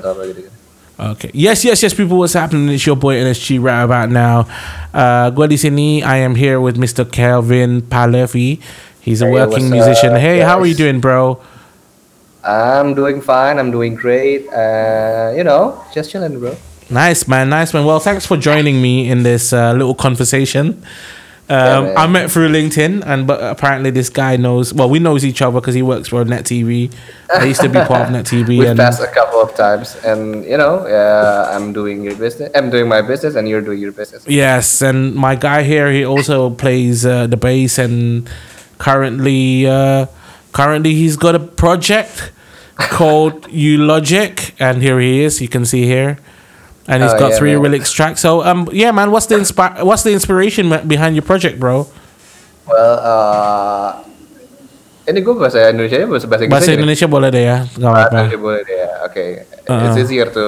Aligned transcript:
atau 0.00 0.16
apa 0.16 0.24
gitu. 0.32 0.48
Okay. 1.00 1.30
Yes, 1.32 1.64
yes, 1.64 1.80
yes, 1.80 1.96
people. 1.96 2.20
What's 2.20 2.36
happening? 2.36 2.68
It's 2.68 2.84
your 2.84 2.96
boy 2.96 3.16
NSG 3.16 3.56
right 3.56 3.80
about 3.88 4.12
now. 4.12 4.44
Uh, 4.92 5.32
gue 5.32 5.48
di 5.48 5.56
sini. 5.56 6.04
I 6.04 6.20
am 6.20 6.36
here 6.36 6.60
with 6.60 6.76
Mr. 6.76 7.08
Kelvin 7.08 7.80
Palevi. 7.80 8.60
He's 9.00 9.24
a 9.24 9.28
Hey, 9.28 9.32
working 9.32 9.72
musician. 9.72 10.12
up, 10.12 10.20
hey, 10.20 10.44
how 10.44 10.60
are 10.60 10.68
you 10.68 10.76
doing, 10.76 11.00
bro? 11.00 11.40
I'm 12.44 12.92
doing 12.92 13.20
fine. 13.24 13.56
I'm 13.56 13.70
doing 13.72 13.96
great. 13.96 14.44
Uh, 14.52 15.32
you 15.32 15.44
know, 15.44 15.80
just 15.92 16.12
chilling, 16.12 16.36
bro. 16.36 16.52
Nice, 16.92 17.24
man. 17.28 17.48
Nice, 17.48 17.72
man. 17.72 17.88
Well, 17.88 18.00
thanks 18.00 18.26
for 18.28 18.36
joining 18.36 18.82
me 18.84 19.08
in 19.08 19.22
this 19.24 19.52
uh, 19.56 19.72
little 19.72 19.94
conversation. 19.96 20.84
Um, 21.50 21.86
man. 21.86 21.96
I 21.96 22.06
met 22.06 22.30
through 22.30 22.48
LinkedIn, 22.50 23.02
and 23.04 23.26
but 23.26 23.42
apparently 23.42 23.90
this 23.90 24.08
guy 24.08 24.36
knows. 24.36 24.72
Well, 24.72 24.88
we 24.88 25.00
knows 25.00 25.24
each 25.24 25.42
other 25.42 25.60
because 25.60 25.74
he 25.74 25.82
works 25.82 26.08
for 26.08 26.24
Net 26.24 26.44
TV. 26.44 26.92
I 27.34 27.42
used 27.44 27.60
to 27.62 27.68
be 27.68 27.80
part 27.80 28.06
of 28.06 28.10
Net 28.12 28.24
TV, 28.24 28.60
We've 28.60 28.68
and 28.68 28.78
passed 28.78 29.02
a 29.02 29.08
couple 29.08 29.40
of 29.40 29.52
times, 29.56 29.96
and 30.04 30.44
you 30.44 30.56
know, 30.56 30.86
uh, 30.86 31.50
I'm 31.52 31.72
doing 31.72 32.04
your 32.04 32.14
business. 32.14 32.52
I'm 32.54 32.70
doing 32.70 32.88
my 32.88 33.02
business, 33.02 33.34
and 33.34 33.48
you're 33.48 33.62
doing 33.62 33.80
your 33.80 33.90
business. 33.90 34.28
Yes, 34.28 34.80
and 34.80 35.12
my 35.16 35.34
guy 35.34 35.64
here, 35.64 35.90
he 35.90 36.04
also 36.04 36.50
plays 36.50 37.04
uh, 37.04 37.26
the 37.26 37.36
bass, 37.36 37.78
and 37.78 38.30
currently, 38.78 39.66
uh, 39.66 40.06
currently 40.52 40.94
he's 40.94 41.16
got 41.16 41.34
a 41.34 41.40
project 41.40 42.30
called 42.76 43.42
Eulogic, 43.50 44.54
and 44.60 44.82
here 44.82 45.00
he 45.00 45.24
is. 45.24 45.42
You 45.42 45.48
can 45.48 45.66
see 45.66 45.82
here, 45.82 46.18
and 46.86 47.02
he's 47.02 47.12
Oh, 47.12 47.18
got 47.18 47.30
yeah, 47.32 47.38
three 47.38 47.54
man. 47.54 47.62
lyrics 47.66 47.90
tracks. 47.90 48.20
So, 48.20 48.40
um, 48.40 48.68
yeah, 48.70 48.90
man, 48.90 49.10
what's 49.10 49.26
the 49.26 49.36
inspi- 49.36 49.82
What's 49.82 50.02
the 50.02 50.12
inspiration 50.12 50.68
behind 50.86 51.14
your 51.14 51.24
project, 51.24 51.58
bro? 51.58 51.84
Well, 52.64 52.96
uh, 52.96 53.88
ini 55.04 55.18
gue 55.18 55.34
bahasa 55.34 55.68
Indonesia 55.68 55.98
ya 55.98 56.06
bahasa 56.06 56.24
bahasa 56.24 56.42
Inggris 56.46 56.54
Bahasa? 56.62 56.70
Indonesia 56.72 57.06
boleh 57.06 57.28
deh 57.28 57.44
ya, 57.44 57.58
nggak 57.66 57.82
Bahasa 57.82 57.98
apa-apa. 57.98 58.14
Indonesia 58.16 58.38
boleh 58.38 58.60
deh 58.62 58.76
ya. 58.78 58.90
Oke, 59.02 59.24
Uh-uh. 59.66 59.84
it's 59.84 59.98
easier 59.98 60.26
to 60.28 60.44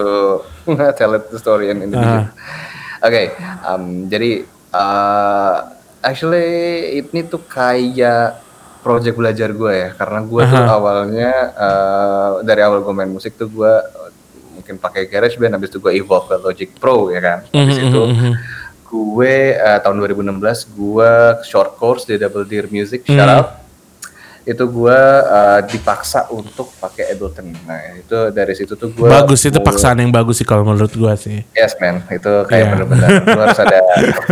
tell 0.99 1.13
it 1.13 1.25
the 1.29 1.39
story 1.39 1.67
in 1.69 1.83
Indonesia. 1.83 2.31
Uh-huh. 2.31 3.03
Oke, 3.03 3.23
um, 3.67 4.07
jadi 4.07 4.47
uh, 4.71 5.57
actually 6.01 6.47
ini 6.97 7.21
tuh 7.25 7.43
kayak 7.43 8.39
project 8.81 9.15
belajar 9.15 9.51
gue 9.51 9.73
ya, 9.73 9.89
karena 9.93 10.21
gue 10.23 10.43
tuh 10.45 10.55
Uh-huh. 10.55 10.77
awalnya 10.79 11.31
uh, 11.53 12.31
dari 12.41 12.63
awal 12.63 12.81
gue 12.81 12.93
main 12.93 13.11
musik 13.11 13.35
tuh 13.35 13.47
gue 13.49 13.73
mungkin 14.63 14.79
pakai 14.79 15.11
GarageBand, 15.11 15.59
habis 15.59 15.69
itu 15.69 15.83
gue 15.83 15.93
evolve 15.93 16.31
ke 16.31 16.37
Logic 16.39 16.71
Pro 16.73 17.11
ya 17.11 17.19
kan. 17.19 17.39
Habis 17.51 17.77
Mhm, 17.77 17.87
itu 17.91 18.01
mhm, 18.01 18.15
mhm. 18.15 18.33
gue 18.87 19.35
uh, 19.57 19.79
tahun 19.83 19.97
2016 19.99 20.39
gue 20.71 21.11
short 21.43 21.75
course 21.75 22.07
di 22.07 22.15
Double 22.15 22.47
Deer 22.47 22.71
Music, 22.71 23.03
shout 23.03 23.19
Hmm. 23.19 23.35
out 23.35 23.49
itu 24.43 24.65
gue 24.67 24.99
uh, 25.23 25.63
dipaksa 25.63 26.27
untuk 26.35 26.75
pakai 26.83 27.15
Ableton. 27.15 27.55
Nah 27.63 27.95
itu 27.95 28.19
dari 28.35 28.55
situ 28.59 28.75
tuh 28.75 28.91
gue 28.91 29.07
Bagus 29.07 29.47
itu 29.47 29.63
paksaan 29.63 30.03
yang 30.03 30.11
bagus 30.11 30.43
sih 30.43 30.47
kalau 30.47 30.67
menurut 30.67 30.91
gua 30.99 31.15
sih. 31.15 31.47
Yes 31.55 31.79
man, 31.79 32.03
itu 32.11 32.33
kayak 32.51 32.63
Iya. 32.63 32.71
bener-bener 32.75 33.09
lu 33.39 33.41
harus 33.43 33.61
ada 33.63 33.79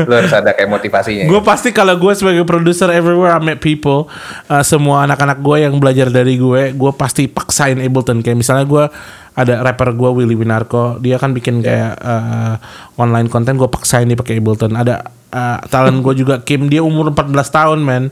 lu 0.03 0.13
harus 0.19 0.33
ada 0.35 0.51
kayak 0.51 0.71
motivasinya. 0.71 1.31
Gue 1.31 1.41
pasti 1.47 1.71
kalau 1.71 1.95
gue 1.95 2.13
sebagai 2.19 2.43
produser 2.43 2.91
everywhere 2.91 3.31
I 3.31 3.39
met 3.39 3.63
people, 3.63 4.11
uh, 4.51 4.65
semua 4.67 5.07
anak-anak 5.07 5.39
gue 5.39 5.57
yang 5.63 5.79
belajar 5.79 6.11
dari 6.11 6.35
gue, 6.35 6.75
gue 6.75 6.93
pasti 6.99 7.31
paksain 7.31 7.79
Ableton. 7.79 8.27
Kayak 8.27 8.39
misalnya 8.43 8.67
gue 8.67 8.85
ada 9.31 9.63
rapper 9.63 9.95
gue 9.95 10.11
Willy 10.11 10.35
Winarko, 10.35 10.99
dia 10.99 11.15
kan 11.23 11.31
bikin 11.31 11.63
kayak 11.63 11.95
uh, 12.03 12.59
online 12.99 13.31
konten, 13.31 13.55
gue 13.55 13.71
paksain 13.71 14.11
dia 14.11 14.19
pakai 14.19 14.43
Ableton. 14.43 14.75
Ada 14.75 15.20
uh, 15.31 15.59
talent 15.71 16.03
gue 16.03 16.15
juga 16.21 16.43
Kim, 16.43 16.67
dia 16.67 16.83
umur 16.83 17.15
14 17.15 17.33
tahun 17.33 17.79
man. 17.81 18.05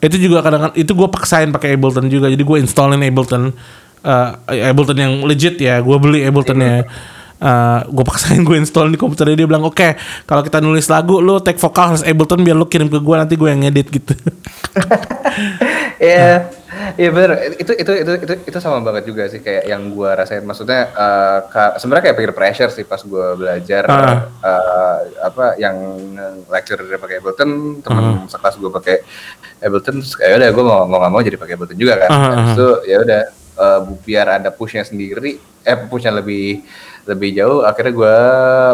Itu 0.00 0.16
juga 0.20 0.44
kadang-kadang 0.44 0.76
itu 0.76 0.92
gue 0.92 1.08
paksain 1.08 1.48
pakai 1.50 1.76
Ableton 1.76 2.06
juga. 2.12 2.28
Jadi 2.28 2.44
gue 2.44 2.56
installin 2.60 3.00
Ableton, 3.00 3.52
uh, 4.04 4.30
Ableton 4.48 4.98
yang 5.00 5.14
legit 5.24 5.56
ya. 5.58 5.80
Gue 5.80 5.96
beli 5.98 6.22
Abletonnya. 6.24 6.86
Uh, 7.44 7.82
gue 7.90 8.04
paksain 8.06 8.40
gue 8.40 8.56
install 8.56 8.94
di 8.94 8.96
komputer 8.96 9.28
dia 9.34 9.44
bilang 9.44 9.66
oke 9.66 9.98
kalau 10.24 10.40
kita 10.40 10.64
nulis 10.64 10.86
lagu 10.88 11.18
lu 11.20 11.42
take 11.42 11.60
vokal 11.60 11.92
harus 11.92 12.00
Ableton 12.06 12.40
biar 12.40 12.56
lu 12.56 12.64
kirim 12.64 12.88
ke 12.88 12.96
gue 12.96 13.16
nanti 13.20 13.34
gue 13.36 13.48
yang 13.50 13.60
ngedit 13.60 13.90
gitu 13.90 14.14
Iya, 16.00 16.50
iya 16.94 17.10
bener. 17.10 17.30
Itu 17.56 17.72
itu 17.72 17.92
itu 18.02 18.12
itu 18.24 18.34
itu 18.50 18.58
sama 18.60 18.78
banget 18.84 19.04
juga 19.08 19.24
sih 19.30 19.40
kayak 19.40 19.64
yang 19.68 19.92
gue 19.92 20.10
rasain. 20.10 20.44
Maksudnya 20.44 20.90
uh, 20.92 21.38
ka- 21.48 21.76
sebenarnya 21.80 22.10
kayak 22.10 22.16
peer 22.18 22.32
pressure 22.34 22.70
sih 22.72 22.84
pas 22.84 23.00
gue 23.00 23.26
belajar 23.38 23.82
Ah. 23.88 24.28
uh, 24.42 24.98
apa 25.24 25.54
yang 25.56 25.76
lecture 26.50 26.80
dia 26.82 26.98
pakai 26.98 27.18
Ableton, 27.22 27.80
temen 27.80 28.26
sekelas 28.28 28.54
gue 28.58 28.70
pakai 28.70 28.96
Ableton, 29.62 30.02
terus 30.02 30.14
kayak 30.18 30.40
udah 30.40 30.50
gue 30.50 30.64
mau 30.64 30.82
mau 30.84 30.98
gak 31.00 31.12
mau 31.12 31.22
jadi 31.22 31.36
pakai 31.40 31.54
Ableton 31.56 31.78
juga 31.78 31.94
kan. 32.04 32.10
Ah, 32.10 32.16
ah, 32.18 32.32
ah. 32.34 32.46
itu 32.52 32.68
ya 32.90 32.96
udah 33.00 33.22
uh, 33.56 33.80
biar 34.04 34.26
ada 34.40 34.50
pushnya 34.50 34.82
sendiri, 34.84 35.38
eh 35.62 35.76
pushnya 35.88 36.12
lebih 36.12 36.62
lebih 37.04 37.30
jauh. 37.36 37.60
Akhirnya 37.62 37.92
gue 37.92 38.16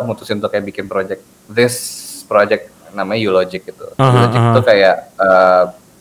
mutusin 0.09 0.39
untuk 0.41 0.51
kayak 0.51 0.67
bikin 0.67 0.87
project 0.91 1.23
this 1.51 1.77
project 2.27 2.71
namanya 2.91 3.23
Eulogic 3.23 3.63
gitu. 3.67 3.87
Ah, 3.95 4.03
ah, 4.03 4.11
Eulogic 4.11 4.41
ah. 4.41 4.51
itu 4.51 4.61
kayak 4.67 4.97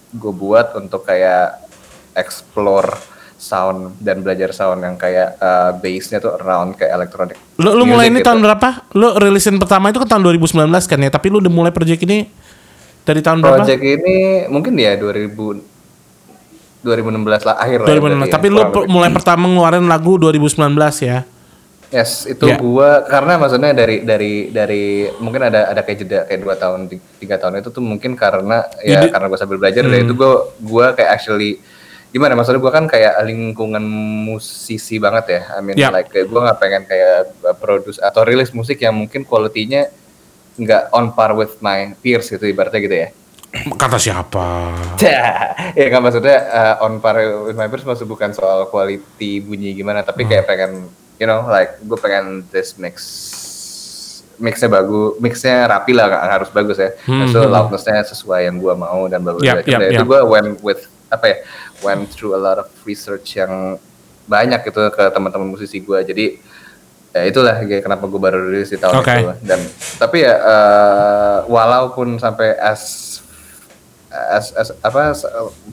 gue 0.09 0.33
buat 0.33 0.73
untuk 0.73 1.05
kayak 1.05 1.68
explore 2.13 2.93
sound 3.35 3.95
dan 3.97 4.19
belajar 4.19 4.51
sound 4.51 4.79
yang 4.79 4.95
kayak 4.95 5.37
uh, 5.37 5.71
bassnya 5.73 6.19
tuh 6.19 6.35
around 6.35 6.75
kayak 6.75 6.91
electronic. 6.93 7.39
lu 7.55 7.71
lu 7.71 7.83
mulai 7.85 8.07
ini 8.07 8.19
gitu. 8.19 8.27
tahun 8.27 8.39
berapa 8.41 8.67
lu 8.91 9.15
rilisin 9.15 9.55
pertama 9.55 9.87
itu 9.87 9.97
kan 9.97 10.09
tahun 10.09 10.23
2019 10.25 10.59
kan 10.67 10.99
ya 10.99 11.09
tapi 11.09 11.27
lu 11.27 11.39
udah 11.39 11.47
mulai 11.49 11.71
project 11.71 12.03
ini 12.03 12.27
dari 13.01 13.23
tahun 13.23 13.39
berapa 13.39 13.63
Project 13.63 13.79
ini 13.79 14.17
mungkin 14.45 14.75
ya 14.75 14.93
2000 14.93 15.31
2016 16.79 17.43
lah 17.43 17.55
akhir 17.57 17.79
lah. 17.79 17.87
ya 17.87 17.95
2016 17.99 18.23
ya, 18.23 18.31
tapi 18.31 18.47
lu 18.47 18.59
per- 18.61 18.71
lebih. 18.77 18.87
mulai 18.87 19.09
pertama 19.09 19.43
ngeluarin 19.45 19.85
lagu 19.85 20.15
2019 20.15 20.59
ya 21.01 21.19
Yes, 21.89 22.29
itu 22.29 22.45
Ya. 22.45 22.53
gua 22.53 23.01
karena 23.01 23.33
maksudnya 23.35 23.73
dari 23.73 24.05
dari 24.05 24.53
dari 24.53 24.83
mungkin 25.17 25.41
ada 25.41 25.73
ada 25.73 25.81
kayak 25.81 25.97
jeda 25.97 26.19
kayak 26.21 26.37
dua 26.37 26.53
tahun 26.53 26.85
ti- 26.85 27.01
tiga 27.17 27.41
tahun 27.41 27.65
itu 27.65 27.73
tuh 27.73 27.81
mungkin 27.81 28.13
karena 28.13 28.61
ya 28.79 29.01
Jadi- 29.01 29.09
karena 29.09 29.25
gua 29.25 29.39
sambil 29.41 29.57
belajar 29.57 29.81
dari 29.81 30.05
itu 30.05 30.13
gua 30.13 30.53
gua 30.61 30.93
kayak 30.93 31.17
actually 31.17 31.57
gimana 32.09 32.33
maksudnya 32.33 32.57
gua 32.57 32.71
kan 32.71 32.85
kayak 32.85 33.21
lingkungan 33.21 33.85
musisi 34.25 34.97
banget 34.97 35.25
ya. 35.29 35.41
I 35.53 35.59
mean 35.59 35.75
Ya. 35.75 35.89
like 35.89 36.09
gua 36.25 36.49
nggak 36.49 36.59
pengen 36.59 36.83
kayak 36.83 37.17
uh, 37.39 37.53
produce 37.53 37.97
atau 37.97 38.21
rilis 38.21 38.49
musik 38.49 38.77
yang 38.77 38.93
mungkin 38.93 39.21
kualitinya 39.21 39.85
nggak 40.55 40.91
on 40.91 41.13
par 41.13 41.31
with 41.33 41.55
my 41.59 41.93
peers 41.95 42.27
gitu 42.27 42.43
ibaratnya 42.43 42.79
gitu 42.79 42.97
ya. 42.97 43.09
kata 43.49 43.97
siapa 43.97 44.45
ya 45.79 45.87
kan 45.89 46.01
maksudnya 46.01 46.37
uh, 46.45 46.85
on 46.85 46.97
par 46.97 47.17
with 47.43 47.55
my 47.55 47.65
peers 47.65 47.81
maksud 47.81 48.05
bukan 48.05 48.29
soal 48.29 48.67
quality 48.67 49.41
bunyi 49.41 49.73
gimana 49.73 50.01
tapi 50.01 50.21
kayak 50.23 50.45
pengen 50.45 50.85
you 51.15 51.25
know 51.25 51.41
like 51.45 51.79
gue 51.79 51.97
pengen 51.97 52.45
this 52.49 52.77
mix 52.77 52.95
mixnya 54.37 54.69
bagus 54.69 55.17
mixnya 55.17 55.65
rapi 55.65 55.91
lah 55.91 56.07
harus 56.29 56.47
bagus 56.49 56.77
ya 56.77 56.93
Hmm, 57.03 57.25
so 57.27 57.41
hmm. 57.41 57.49
loudnessnya 57.49 58.05
sesuai 58.05 58.45
yang 58.45 58.55
gue 58.55 58.71
mau 58.71 59.03
dan 59.05 59.19
bagus 59.19 59.41
Yap, 59.41 59.65
yap, 59.65 59.81
itu 59.83 59.97
yap. 59.97 60.05
gue 60.05 60.19
went 60.23 60.61
with 60.61 60.85
apa 61.09 61.25
ya 61.25 61.37
went 61.81 62.07
through 62.09 62.33
a 62.33 62.39
lot 62.39 62.57
of 62.57 62.69
research 62.83 63.35
yang 63.35 63.77
banyak 64.25 64.61
gitu 64.61 64.89
ke 64.89 65.03
teman-teman 65.09 65.49
musisi 65.49 65.81
gue 65.81 65.99
jadi 66.05 66.25
ya 67.09 67.25
itulah 67.25 67.57
kenapa 67.65 68.05
gue 68.05 68.21
baru 68.21 68.37
rilis 68.45 68.69
di 68.69 68.77
tahun 68.77 69.01
Oke. 69.01 69.09
itu 69.09 69.33
dan 69.41 69.59
tapi 69.97 70.21
ya 70.21 70.33
eh, 70.37 71.37
walaupun 71.49 72.21
sampai 72.21 72.53
as 72.53 73.17
as, 74.09 74.53
as- 74.53 74.77
apa 74.79 75.17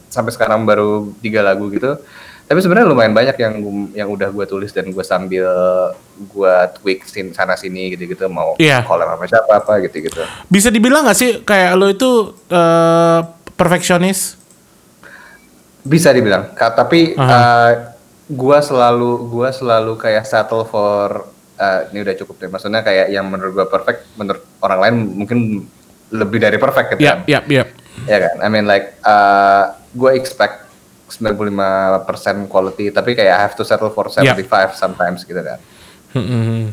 sampai 0.08 0.32
sekarang 0.32 0.64
baru 0.64 1.12
tiga 1.20 1.44
lagu 1.44 1.69
gitu 1.69 2.00
tapi 2.46 2.62
sebenarnya 2.62 2.86
lumayan 2.86 3.10
banyak 3.10 3.36
yang 3.36 3.54
yang 3.92 4.08
udah 4.08 4.30
gue 4.30 4.46
tulis 4.46 4.70
dan 4.70 4.88
gue 4.88 5.02
sambil 5.02 5.44
gue 6.16 6.54
tweak 6.78 7.04
sin 7.04 7.34
sana 7.34 7.58
sini 7.58 7.92
gitu 7.92 8.06
gitu 8.06 8.25
mau 8.30 8.54
Iya. 8.56 8.86
collab 8.86 9.12
sama 9.12 9.26
siapa 9.26 9.52
apa 9.52 9.72
gitu 9.84 10.08
gitu 10.08 10.22
bisa 10.46 10.70
dibilang 10.70 11.04
gak 11.04 11.19
sih 11.19 11.42
kayak 11.42 11.75
lo 11.75 11.91
itu 11.91 12.10
eh, 12.48 13.20
perfeksionis 13.52 14.38
bisa 15.86 16.10
dibilang. 16.10 16.50
Tapi 16.52 17.14
Aha. 17.14 17.94
gue 18.26 18.58
selalu 18.60 19.10
gua 19.30 19.48
selalu 19.50 19.94
kayak 19.94 20.26
settle 20.26 20.62
for 20.62 21.30
eh, 21.56 21.81
ini 21.88 22.02
udah 22.02 22.14
cukup 22.19 22.34
deh. 22.37 22.50
Maksudnya 22.50 22.82
kayak 22.82 23.06
yang 23.08 23.25
menurut 23.25 23.55
gue 23.55 23.66
perfect 23.66 24.05
menurut 24.14 24.43
orang 24.61 24.78
lain 24.82 24.94
mungkin 25.16 25.38
lebih 26.06 26.38
dari 26.38 26.58
perfect 26.58 26.94
gitu 26.94 27.02
ya 27.02 27.14
kan. 27.16 27.20
ya 27.25 27.40
ya 27.46 27.64
ya 28.05 28.19
kan? 28.20 28.34
I 28.38 28.49
mean 28.49 28.66
like 28.66 28.99
uh, 29.00 29.72
gue 29.90 30.11
expect 30.12 30.66
95% 31.08 31.55
quality 32.46 32.90
tapi 32.90 33.14
kayak 33.14 33.32
I 33.32 33.40
have 33.40 33.55
to 33.55 33.64
settle 33.64 33.88
for 33.88 34.11
75 34.11 34.43
sometimes 34.75 35.22
gitu 35.22 35.38
kan. 35.38 35.58
Hmm, 36.12 36.72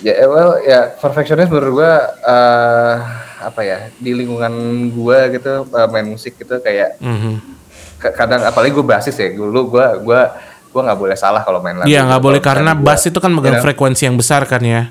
ya 0.00 0.24
well 0.24 0.58
ya 0.58 0.92
perfectionist 0.94 1.48
menurut 1.48 1.72
gue 1.78 1.92
uh, 2.24 2.94
apa 3.42 3.60
ya 3.60 3.78
di 3.96 4.12
lingkungan 4.12 4.52
gue 4.88 5.18
gitu 5.32 5.66
uh, 5.66 5.88
main 5.88 6.06
musik 6.06 6.36
gitu 6.36 6.58
kayak 6.58 6.96
Mhm. 6.98 7.32
ke- 7.38 7.50
kadang 8.10 8.42
apalagi 8.42 8.72
gue 8.72 8.82
basis 8.82 9.14
ya 9.14 9.30
dulu 9.30 9.70
gue 9.70 9.86
gue 10.02 10.20
gue 10.72 10.80
nggak 10.82 10.98
boleh 10.98 11.14
salah 11.14 11.40
kalau 11.40 11.60
main 11.60 11.76
lagu 11.76 11.86
Iya 11.86 12.00
gitu. 12.00 12.08
nggak 12.08 12.22
boleh 12.22 12.40
Kalau 12.40 12.48
karena 12.50 12.70
misalnya 12.72 12.86
bass 12.88 12.98
gua- 12.98 13.08
itu 13.08 13.18
kan 13.20 13.30
megang 13.30 13.58
frekuensi 13.60 14.02
yang 14.02 14.16
besar 14.16 14.42
kan 14.44 14.62
ya. 14.62 14.82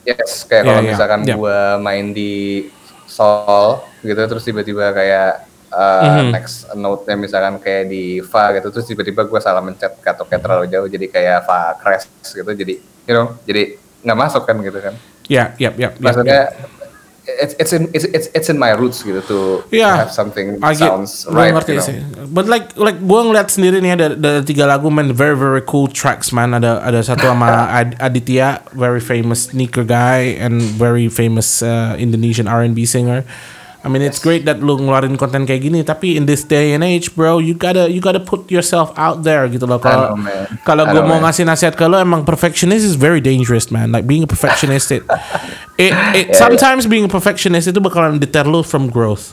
Yes, 0.00 0.42
kayak 0.42 0.60
Iya, 0.60 0.66
kalau 0.66 0.80
iya, 0.80 0.90
misalkan 0.90 1.20
iya. 1.22 1.34
gua 1.34 1.58
main 1.78 2.06
di 2.10 2.66
sol 3.06 3.68
gitu 4.00 4.16
terus 4.18 4.42
tiba-tiba 4.42 4.90
kayak 4.90 5.30
uh, 5.68 6.02
Mhm. 6.18 6.30
next 6.32 6.56
note-nya 6.74 7.14
misalkan 7.16 7.54
kayak 7.58 7.84
di 7.86 8.04
fa 8.20 8.50
gitu 8.50 8.68
terus 8.70 8.84
tiba-tiba 8.84 9.22
gua 9.22 9.38
salah 9.38 9.60
mencet 9.60 9.92
katoknya 9.98 10.38
terlalu 10.38 10.66
jauh 10.66 10.86
jadi 10.86 11.06
kayak 11.06 11.38
fa 11.42 11.76
crash 11.76 12.04
gitu 12.26 12.50
jadi 12.50 12.74
you 13.04 13.14
know 13.14 13.36
jadi 13.42 13.76
nggak 14.00 14.18
masuk 14.18 14.42
kan 14.42 14.56
gitu 14.58 14.78
kan 14.78 14.94
Ya, 15.26 15.54
ya, 15.56 15.70
ya. 15.70 15.88
ya, 15.88 15.88
maksudnya 15.96 16.50
it's 17.38 17.54
it's 17.56 17.70
in 17.70 17.86
it's 17.92 18.06
it's, 18.10 18.26
it's 18.34 18.48
in 18.48 18.56
my 18.56 18.72
roots 18.72 19.00
gitu 19.00 19.20
to 19.24 19.38
Yeah. 19.70 19.94
have 20.00 20.10
something 20.10 20.58
I 20.60 20.74
get- 20.74 20.90
sounds 20.90 21.24
gua 21.24 21.36
right 21.38 21.52
ngerti 21.54 21.72
you 21.72 21.80
know. 21.80 21.88
sih. 21.88 21.98
But 22.26 22.46
like 22.46 22.74
like 22.74 22.98
gue 22.98 23.20
ngeliat 23.22 23.48
sendiri 23.48 23.78
nih 23.78 23.92
ada, 23.94 24.06
ada 24.14 24.32
tiga 24.42 24.66
lagu 24.66 24.90
man 24.90 25.12
very 25.12 25.38
very 25.38 25.62
cool 25.62 25.86
tracks 25.86 26.30
man 26.30 26.56
ada 26.56 26.82
ada 26.82 26.98
satu 27.00 27.30
sama 27.30 27.46
Ad- 27.80 27.98
Aditya 28.00 28.64
very 28.74 28.98
famous 28.98 29.48
sneaker 29.48 29.82
guy 29.82 30.34
and 30.36 30.58
very 30.58 31.06
famous 31.06 31.60
uh, 31.60 31.94
Indonesian 31.94 32.48
R&B 32.48 32.82
singer. 32.84 33.22
I 33.80 33.88
mean 33.88 34.04
it's 34.04 34.20
great 34.20 34.44
that 34.44 34.60
lu 34.60 34.76
ngeluarin 34.76 35.16
konten 35.16 35.48
kayak 35.48 35.64
gini 35.64 35.80
tapi 35.80 36.12
in 36.12 36.28
this 36.28 36.44
day 36.44 36.76
and 36.76 36.84
age 36.84 37.16
bro 37.16 37.40
you 37.40 37.56
gotta 37.56 37.88
you 37.88 37.96
gotta 37.96 38.20
put 38.20 38.52
yourself 38.52 38.92
out 38.92 39.24
there 39.24 39.48
gitu 39.48 39.64
loh 39.64 39.80
kalau 39.80 40.20
kalau 40.68 40.84
gue 40.84 41.00
mau 41.00 41.16
ngasih 41.24 41.48
nasihat 41.48 41.80
ke 41.80 41.88
lo 41.88 41.96
emang 41.96 42.28
perfectionist 42.28 42.84
is 42.84 42.92
very 42.92 43.24
dangerous 43.24 43.72
man 43.72 43.88
like 43.88 44.04
being 44.04 44.20
a 44.20 44.28
perfectionist 44.28 44.92
it 44.92 45.00
it, 45.80 45.92
it 46.14 46.26
sometimes 46.36 46.84
being 46.84 47.08
a 47.08 47.10
perfectionist 47.10 47.64
itu 47.66 47.80
bakalan 47.80 48.20
deter 48.20 48.44
lu 48.44 48.60
from 48.60 48.92
growth 48.92 49.32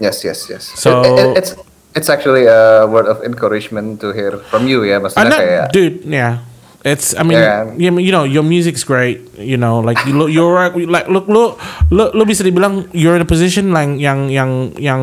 yes 0.00 0.24
yes 0.24 0.48
yes 0.48 0.64
So- 0.74 1.04
It- 1.04 1.12
it- 1.14 1.34
it's 1.38 1.50
it's 1.94 2.08
actually 2.10 2.48
a 2.48 2.88
word 2.90 3.06
of 3.06 3.22
encouragement 3.22 4.02
to 4.02 4.10
hear 4.10 4.42
from 4.50 4.66
you 4.66 4.82
ya 4.82 4.98
maksudnya 4.98 5.30
not, 5.30 5.38
kayak 5.38 5.66
dude. 5.70 6.02
Yeah, 6.02 6.42
it's. 6.82 7.14
I 7.14 7.22
mean, 7.22 7.38
Yeah. 7.38 7.70
you, 7.78 8.10
know, 8.10 8.26
your 8.26 8.42
music's 8.42 8.82
great. 8.82 9.22
You 9.38 9.54
know, 9.54 9.78
like 9.78 10.02
you 10.02 10.10
look, 10.10 10.26
you're 10.26 10.50
right. 10.50 10.74
Like 10.74 11.06
look, 11.06 11.30
look, 11.30 11.54
look, 11.94 12.10
lo 12.10 12.22
bisa 12.26 12.42
dibilang 12.42 12.90
you're 12.90 13.14
in 13.14 13.22
a 13.22 13.28
position 13.30 13.70
like 13.70 13.94
yang 13.94 14.26
yang 14.26 14.74
yang 14.74 15.02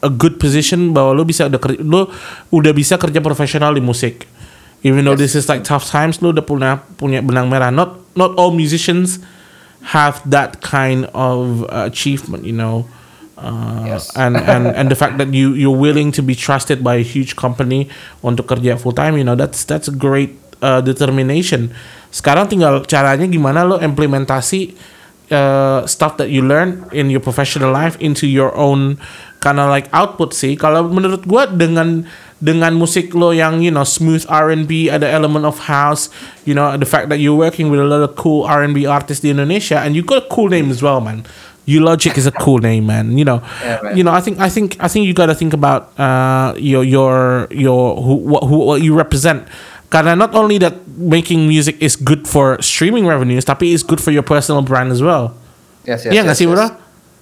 a 0.00 0.08
good 0.08 0.40
position 0.40 0.96
bahwa 0.96 1.12
lo 1.12 1.28
bisa 1.28 1.44
udah 1.44 1.60
lo 1.84 2.08
udah 2.48 2.72
bisa 2.72 2.96
kerja 2.96 3.20
profesional 3.20 3.76
di 3.76 3.84
musik. 3.84 4.24
Even 4.80 5.04
though 5.04 5.12
this 5.12 5.36
is 5.36 5.44
like 5.44 5.60
tough 5.60 5.84
times, 5.84 6.24
lo 6.24 6.32
udah 6.32 6.40
punya 6.40 6.80
punya 6.96 7.20
benang 7.20 7.52
merah. 7.52 7.68
Not 7.68 8.00
not 8.16 8.32
all 8.40 8.48
musicians 8.56 9.20
have 9.82 10.20
that 10.28 10.60
kind 10.60 11.08
of 11.14 11.64
uh, 11.64 11.88
achievement. 11.88 12.44
You 12.44 12.56
know. 12.56 12.76
Uh, 13.40 13.96
Yes. 13.96 14.12
and 14.20 14.36
and 14.36 14.68
and 14.68 14.92
the 14.92 14.98
fact 14.98 15.16
that 15.16 15.32
you 15.32 15.56
you're 15.56 15.72
willing 15.72 16.12
to 16.12 16.20
be 16.20 16.36
trusted 16.36 16.84
by 16.84 17.00
a 17.00 17.06
huge 17.06 17.40
company 17.40 17.88
untuk 18.20 18.52
kerja 18.52 18.76
full 18.76 18.92
time 18.92 19.16
you 19.16 19.24
know 19.24 19.32
that's 19.32 19.64
that's 19.64 19.88
a 19.88 19.96
great 19.96 20.36
uh, 20.60 20.84
determination 20.84 21.72
sekarang 22.12 22.52
tinggal 22.52 22.84
caranya 22.84 23.24
gimana 23.24 23.64
lo 23.64 23.80
implementasi 23.80 24.76
uh, 25.32 25.88
stuff 25.88 26.20
that 26.20 26.28
you 26.28 26.44
learn 26.44 26.84
in 26.92 27.08
your 27.08 27.24
professional 27.24 27.72
life 27.72 27.96
into 27.96 28.28
your 28.28 28.52
own 28.52 29.00
kind 29.40 29.56
of 29.56 29.72
like 29.72 29.88
output 29.96 30.36
sih 30.36 30.52
kalau 30.52 30.84
menurut 30.92 31.24
gua 31.24 31.48
dengan 31.48 32.04
dengan 32.40 32.72
musik 32.74 33.12
lo 33.12 33.30
yang 33.30 33.60
you 33.60 33.70
know 33.70 33.84
smooth 33.84 34.24
R&B 34.28 34.88
ada 34.88 35.04
element 35.04 35.44
of 35.44 35.68
house 35.68 36.08
you 36.48 36.56
know 36.56 36.72
the 36.80 36.88
fact 36.88 37.12
that 37.12 37.20
you're 37.20 37.36
working 37.36 37.68
with 37.68 37.78
a 37.80 37.84
lot 37.84 38.00
of 38.00 38.16
cool 38.16 38.48
R&B 38.48 38.88
artists 38.88 39.22
in 39.22 39.36
Indonesia 39.36 39.78
and 39.80 39.92
you 39.92 40.02
got 40.02 40.24
a 40.24 40.28
cool 40.32 40.48
name 40.48 40.72
as 40.72 40.80
well 40.80 41.00
man 41.00 41.22
Logic 41.70 42.18
is 42.18 42.26
a 42.26 42.34
cool 42.34 42.58
name, 42.58 42.90
man. 42.90 43.14
You 43.14 43.22
know, 43.24 43.38
Yeah, 43.62 43.78
man. 43.78 43.96
you 43.96 44.02
know. 44.02 44.10
I 44.10 44.18
think, 44.18 44.40
I 44.42 44.48
think, 44.50 44.74
I 44.82 44.88
think 44.88 45.06
you 45.06 45.14
got 45.14 45.26
to 45.30 45.38
think 45.38 45.54
about 45.54 45.94
uh, 45.94 46.50
your 46.58 46.82
your 46.82 47.46
your 47.54 47.94
who 47.94 48.26
what, 48.26 48.42
who 48.42 48.58
what 48.58 48.82
you 48.82 48.90
represent. 48.90 49.46
Karena 49.86 50.18
not 50.18 50.34
only 50.34 50.58
that 50.58 50.82
making 50.98 51.46
music 51.46 51.78
is 51.78 51.94
good 51.94 52.26
for 52.26 52.58
streaming 52.58 53.06
revenues, 53.06 53.46
tapi 53.46 53.70
it's 53.70 53.86
good 53.86 54.02
for 54.02 54.10
your 54.10 54.26
personal 54.26 54.66
brand 54.66 54.90
as 54.90 54.98
well. 54.98 55.38
yes 55.86 56.04
yes 56.04 56.12
nggak 56.12 56.36
yes, 56.36 56.38
sih, 56.38 56.48
yes. 56.48 56.54
bro? 56.54 56.66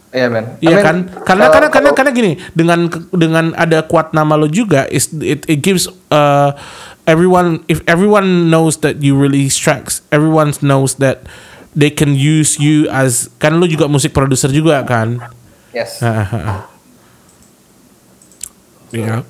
Iya 0.09 0.33
man. 0.33 0.57
I 0.59 0.65
Iya 0.65 0.77
mean, 0.81 0.85
kan? 0.85 0.97
Karena 1.05 1.21
kalau- 1.21 1.53
karena 1.53 1.69
karena 1.69 1.69
kalau- 1.93 1.97
karena 1.97 2.11
gini, 2.17 2.33
dengan 2.57 2.89
dengan 3.13 3.45
ada 3.55 3.85
kuat 3.85 4.17
nama 4.17 4.41
lo 4.41 4.49
juga 4.49 4.89
is 4.89 5.13
it 5.21 5.45
it 5.45 5.61
gives 5.61 5.85
uh 6.09 6.57
everyone 7.05 7.61
if 7.69 7.85
everyone 7.85 8.49
knows 8.49 8.81
that 8.81 9.05
you 9.05 9.13
release 9.13 9.61
tracks, 9.61 10.01
everyone 10.09 10.57
knows 10.65 10.97
that 10.97 11.29
they 11.77 11.93
can 11.93 12.17
use 12.17 12.57
you 12.57 12.89
as 12.89 13.29
kan 13.37 13.61
lo 13.61 13.69
juga 13.69 13.85
musik 13.85 14.17
producer 14.17 14.49
juga 14.49 14.81
kan? 14.89 15.21
yes. 15.77 16.01
Yeah. 18.89 19.23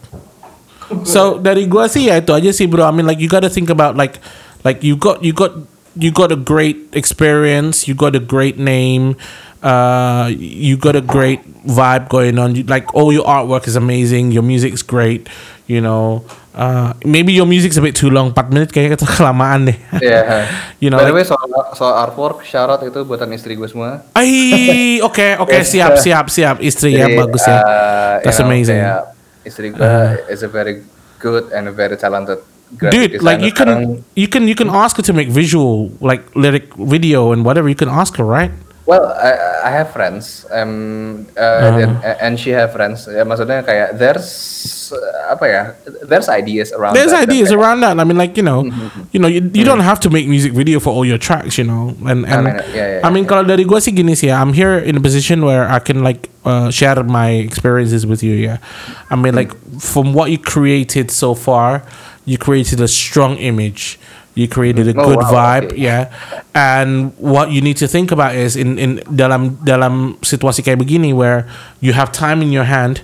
So 1.04 1.36
dari 1.42 1.66
gua 1.66 1.90
sih 1.90 2.08
ya 2.08 2.22
itu 2.22 2.30
aja 2.32 2.54
sih 2.54 2.70
bro. 2.70 2.86
I 2.86 2.94
mean 2.94 3.04
like 3.04 3.18
you 3.18 3.26
gotta 3.28 3.50
think 3.50 3.68
about 3.68 3.98
like 3.98 4.22
like 4.62 4.80
you 4.86 4.94
got 4.94 5.20
you 5.20 5.34
got 5.34 5.52
you 5.98 6.14
got 6.14 6.30
a 6.30 6.38
great 6.38 6.86
experience. 6.94 7.84
You 7.90 7.98
got 7.98 8.14
a 8.14 8.22
great 8.22 8.56
name. 8.56 9.18
Uh, 9.62 10.30
you 10.30 10.76
got 10.76 10.94
a 10.94 11.02
great 11.02 11.42
vibe 11.66 12.08
going 12.08 12.38
on. 12.38 12.54
You, 12.54 12.62
like 12.64 12.94
all 12.94 13.12
your 13.12 13.24
artwork 13.26 13.66
is 13.66 13.74
amazing. 13.74 14.30
Your 14.30 14.42
music's 14.42 14.82
great. 14.82 15.28
You 15.66 15.80
know. 15.80 16.24
Uh, 16.58 16.90
maybe 17.06 17.30
your 17.32 17.46
music's 17.46 17.78
a 17.78 17.82
bit 17.82 17.94
too 17.94 18.10
long. 18.10 18.34
4 18.34 18.50
menit 18.50 18.74
kayaknya 18.74 18.98
kelamaan 19.18 19.70
deh. 19.70 19.78
Iya. 20.02 20.46
You 20.82 20.90
know, 20.90 20.98
By 20.98 21.06
the 21.06 21.14
way 21.14 21.22
soal 21.22 21.46
soal 21.74 21.94
artwork, 21.94 22.42
syarat 22.42 22.82
itu 22.86 23.02
buatan 23.06 23.30
istri 23.34 23.54
gue 23.54 23.66
semua. 23.66 24.02
Ay, 24.14 24.98
oke 25.02 25.34
oke 25.42 25.54
Yes. 25.54 25.70
siap 25.70 25.98
siap 25.98 26.26
siap. 26.30 26.56
Istri 26.58 26.98
ya 26.98 27.06
bagus 27.14 27.42
ya. 27.46 27.58
uh, 27.58 27.62
That's 28.22 28.38
you 28.38 28.46
know, 28.46 28.50
amazing. 28.50 28.78
kayak 28.82 29.04
istri 29.46 29.66
gue 29.70 29.90
is 30.30 30.42
a 30.42 30.50
very 30.50 30.82
good 31.18 31.50
and 31.50 31.66
a 31.66 31.74
very 31.74 31.94
talented 31.94 32.38
dude 32.90 33.22
like 33.24 33.40
you 33.40 33.50
can 33.50 34.02
you 34.12 34.28
can 34.28 34.44
you 34.46 34.52
can 34.54 34.68
ask 34.68 34.94
her 34.98 35.02
to 35.02 35.14
make 35.16 35.32
visual 35.32 35.88
like 36.04 36.20
lyric 36.36 36.68
video 36.76 37.32
and 37.32 37.40
whatever 37.42 37.64
you 37.66 37.74
can 37.78 37.88
ask 37.88 38.14
her 38.20 38.26
right 38.26 38.52
Well, 38.88 39.12
I, 39.12 39.68
I 39.68 39.70
have 39.76 39.92
friends, 39.92 40.48
um, 40.48 41.28
uh, 41.36 41.44
Uh-huh. 41.44 41.76
and, 41.84 41.92
and 42.24 42.32
she 42.40 42.56
have 42.56 42.72
friends. 42.72 43.04
Ya, 43.04 43.20
maksudnya 43.20 43.60
kayak 43.60 44.00
there's 44.00 44.24
uh, 44.96 45.36
apa 45.36 45.44
ya? 45.44 45.62
There's 46.08 46.32
ideas 46.32 46.72
around. 46.72 46.96
there's 46.96 47.12
that, 47.12 47.28
ideas 47.28 47.52
that- 47.52 47.60
around 47.60 47.84
that 47.84 48.00
i 48.00 48.04
mean 48.08 48.16
like 48.16 48.32
you 48.40 48.42
know 48.42 48.64
Mm-hmm. 48.64 49.12
you 49.12 49.20
know 49.20 49.28
you, 49.28 49.44
you 49.52 49.60
don't 49.60 49.84
have 49.84 50.00
to 50.00 50.08
make 50.08 50.24
music 50.24 50.56
video 50.56 50.80
for 50.80 50.88
all 50.96 51.04
your 51.04 51.20
tracks 51.20 51.60
you 51.60 51.68
know 51.68 51.92
and 52.08 52.24
and 52.24 52.48
mean, 52.48 52.56
yeah, 52.72 52.96
yeah, 52.96 53.04
I 53.04 53.12
mean 53.12 53.28
yeah. 53.28 53.30
kalau 53.36 53.44
dari 53.44 53.68
gua 53.68 53.84
sih 53.84 53.92
gini 53.92 54.16
sih 54.16 54.32
ya, 54.32 54.40
i'm 54.40 54.56
here 54.56 54.80
in 54.80 54.96
a 54.96 55.02
position 55.04 55.44
where 55.44 55.68
i 55.68 55.76
can 55.76 56.00
like 56.00 56.32
uh, 56.48 56.72
share 56.72 56.96
my 57.04 57.36
experiences 57.36 58.08
with 58.08 58.24
you 58.24 58.32
yeah 58.32 58.56
i 59.12 59.16
mean 59.20 59.36
like 59.36 59.52
from 59.76 60.16
what 60.16 60.32
you 60.32 60.40
created 60.40 61.12
so 61.12 61.36
far 61.36 61.84
you 62.24 62.40
created 62.40 62.80
a 62.80 62.88
strong 62.88 63.36
image 63.36 64.00
you 64.38 64.46
created 64.46 64.86
a 64.86 64.94
Oh, 64.94 65.10
good 65.10 65.18
wow, 65.18 65.34
vibe 65.34 65.74
okay. 65.74 65.82
yeah 65.82 66.06
and 66.54 67.10
what 67.18 67.50
you 67.50 67.58
need 67.58 67.74
to 67.74 67.90
think 67.90 68.14
about 68.14 68.38
is 68.38 68.54
in 68.54 68.78
in 68.78 69.02
dalam 69.10 69.58
dalam 69.66 70.14
situasi 70.22 70.62
kayak 70.62 70.78
begini 70.78 71.10
where 71.10 71.42
you 71.82 71.90
have 71.90 72.14
time 72.14 72.38
in 72.38 72.54
your 72.54 72.64
hand 72.70 73.02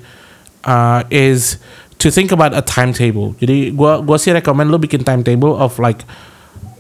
uh, 0.63 1.03
is 1.11 1.59
to 1.99 2.11
think 2.11 2.31
about 2.31 2.53
a 2.53 2.61
timetable. 2.61 3.33
Jadi 3.41 3.73
gua 3.73 3.99
gua 4.05 4.21
sih 4.21 4.31
recommend 4.31 4.69
lo 4.69 4.77
bikin 4.77 5.03
timetable 5.03 5.57
of 5.57 5.79
like 5.81 6.05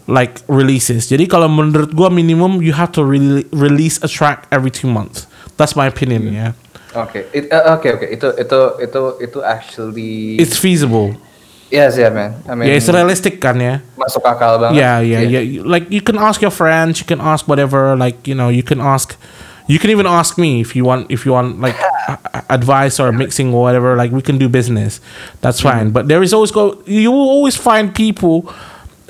like 0.05 0.45
releases. 0.53 1.09
Jadi 1.09 1.25
kalau 1.25 1.49
menurut 1.49 1.97
gua 1.97 2.13
minimum 2.13 2.61
you 2.61 2.77
have 2.77 2.93
to 2.93 3.01
re- 3.01 3.47
release 3.51 3.97
a 4.05 4.09
track 4.11 4.45
every 4.53 4.69
two 4.71 4.87
months. 4.91 5.25
That's 5.57 5.73
my 5.75 5.89
opinion. 5.89 6.29
Hmm. 6.29 6.37
Yeah, 6.37 6.53
Oke, 6.95 7.27
It- 7.33 7.51
uh, 7.51 7.75
oke, 7.75 7.89
oke. 7.89 8.07
Itu 8.07 8.37
itu 8.37 8.61
itu 8.85 9.01
itu 9.23 9.39
actually. 9.43 10.39
it's 10.39 10.59
feasible. 10.59 11.17
Yes, 11.71 11.97
yeah, 11.97 12.11
man. 12.11 12.35
I 12.49 12.55
mean, 12.55 12.69
Yeah, 12.69 12.77
it's 12.77 12.89
realistic 12.89 13.41
kan 13.41 13.61
ya. 13.61 13.79
masuk 13.97 14.25
akal 14.25 14.61
banget. 14.61 14.79
Yeah, 14.81 15.01
yeah, 15.01 15.21
yeah. 15.23 15.63
Like 15.65 15.91
you 15.91 16.01
can 16.01 16.19
ask 16.19 16.41
your 16.43 16.51
friends, 16.53 17.01
you 17.01 17.07
can 17.07 17.21
ask 17.21 17.47
whatever. 17.49 17.97
Like 17.97 18.27
you 18.29 18.35
know, 18.35 18.49
you 18.49 18.63
can 18.63 18.81
ask. 18.81 19.17
You 19.65 19.81
can 19.81 19.89
even 19.89 20.05
ask 20.05 20.37
me 20.37 20.61
if 20.61 20.77
you 20.77 20.85
want 20.85 21.09
if 21.09 21.25
you 21.25 21.33
want 21.33 21.57
like 21.65 21.73
advice 22.53 23.01
or 23.01 23.17
mixing 23.17 23.49
or 23.57 23.65
whatever. 23.65 23.97
Like 23.97 24.13
we 24.13 24.21
can 24.21 24.37
do 24.37 24.45
business. 24.45 25.01
That's 25.41 25.65
fine. 25.65 25.89
But 25.89 26.05
there 26.13 26.21
is 26.21 26.37
always 26.37 26.53
go. 26.53 26.85
You 26.85 27.09
will 27.09 27.33
always 27.33 27.57
find 27.57 27.89
people 27.89 28.45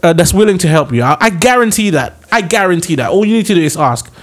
uh, 0.07 0.15
that's 0.15 0.31
willing 0.31 0.59
to 0.63 0.69
help 0.71 0.95
you. 0.95 1.03
I, 1.03 1.19
I 1.19 1.31
guarantee 1.35 1.91
that. 1.91 2.23
I 2.31 2.39
guarantee 2.39 2.95
that. 3.03 3.11
All 3.11 3.27
you 3.27 3.35
need 3.43 3.51
to 3.51 3.59
do 3.59 3.67
is 3.67 3.75
ask. 3.75 4.14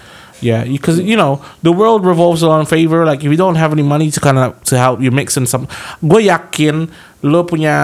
Yeah, 0.42 0.66
because 0.66 0.98
you 1.00 1.16
know 1.16 1.46
the 1.62 1.72
world 1.72 2.02
revolves 2.02 2.42
around 2.42 2.66
favor. 2.66 3.06
Like 3.06 3.22
if 3.24 3.30
you 3.30 3.38
don't 3.38 3.62
have 3.62 3.72
any 3.72 3.86
money 3.86 4.10
to 4.10 4.20
kind 4.20 4.42
of 4.42 4.58
to 4.74 4.78
help 4.78 4.98
you 5.00 5.14
mix 5.14 5.38
in 5.38 5.46
some, 5.46 5.70
gue 6.02 6.26
yakin 6.26 6.90
lo 7.22 7.46
punya 7.46 7.78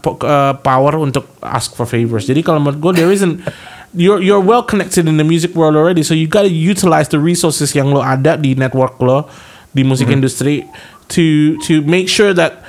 uh, 0.00 0.54
power 0.64 0.96
untuk 0.96 1.28
ask 1.44 1.76
for 1.76 1.84
favors. 1.84 2.24
Jadi 2.24 2.40
kalau 2.40 2.64
menurut 2.64 2.80
gue 2.80 2.92
there 3.04 3.12
isn't 3.12 3.44
you're 3.92 4.24
you're 4.24 4.40
well 4.40 4.64
connected 4.64 5.04
in 5.04 5.20
the 5.20 5.24
music 5.24 5.52
world 5.52 5.76
already, 5.76 6.00
so 6.00 6.16
you 6.16 6.24
gotta 6.24 6.48
utilize 6.48 7.12
the 7.12 7.20
resources 7.20 7.76
yang 7.76 7.92
lo 7.92 8.00
ada 8.00 8.40
di 8.40 8.56
network 8.56 8.96
lo 9.04 9.28
di 9.76 9.84
music 9.84 10.08
industry 10.08 10.64
to 11.12 11.60
to 11.68 11.84
make 11.84 12.08
sure 12.08 12.32
that 12.32 12.64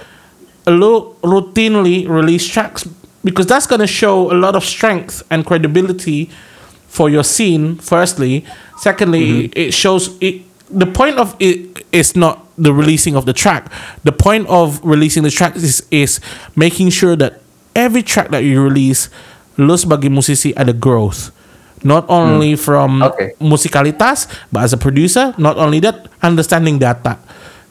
a 0.68 0.74
lo 0.76 1.16
routinely 1.24 2.04
release 2.04 2.44
tracks 2.44 2.84
because 3.24 3.48
that's 3.48 3.68
gonna 3.68 3.88
show 3.88 4.28
a 4.32 4.38
lot 4.38 4.52
of 4.52 4.68
strength 4.68 5.24
and 5.32 5.48
credibility 5.48 6.28
for 6.90 7.10
your 7.10 7.24
scene 7.24 7.78
firstly. 7.78 8.44
Secondly 8.82 9.48
mm-hmm. 9.48 9.54
it 9.56 9.74
shows 9.74 10.18
it 10.20 10.42
the 10.70 10.86
point 10.86 11.18
of 11.18 11.38
it 11.40 11.86
is 11.94 12.16
not 12.16 12.46
the 12.58 12.74
releasing 12.74 13.16
of 13.16 13.26
the 13.26 13.34
track. 13.34 13.72
The 14.04 14.12
point 14.12 14.50
of 14.50 14.82
releasing 14.84 15.24
the 15.24 15.32
track 15.32 15.56
is 15.56 15.86
is 15.94 16.20
making 16.58 16.90
sure 16.90 17.16
that 17.16 17.42
every 17.78 18.02
track 18.02 18.30
that 18.34 18.44
you 18.44 18.62
release 18.62 19.08
lo 19.56 19.78
sebagai 19.78 20.10
musisi 20.10 20.52
ada 20.58 20.74
growth. 20.74 21.32
Not 21.80 22.04
only 22.12 22.54
mm. 22.54 22.60
from 22.60 23.00
Okay. 23.00 23.40
musikalitas 23.40 24.28
but 24.52 24.68
as 24.68 24.76
a 24.76 24.80
producer 24.80 25.32
not 25.40 25.56
only 25.56 25.80
that 25.80 26.12
understanding 26.20 26.76
data 26.76 27.16